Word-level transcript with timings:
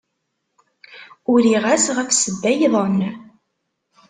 Uriɣ-as 1.31 1.85
ɣef 1.97 2.09
ssebba-iḍen. 2.13 2.99